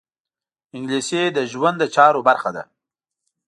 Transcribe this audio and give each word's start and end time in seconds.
انګلیسي 0.75 1.23
د 1.35 1.37
ژوند 1.51 1.75
د 1.79 1.83
چارو 1.95 2.19
برخه 2.27 2.49
ده 2.55 2.63